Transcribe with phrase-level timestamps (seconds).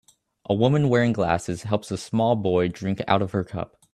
[0.45, 3.77] A woman wearing glasses helps a small boy drink out of her cup